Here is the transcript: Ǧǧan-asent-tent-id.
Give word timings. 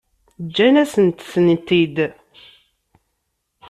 Ǧǧan-asent-tent-id. 0.45 1.97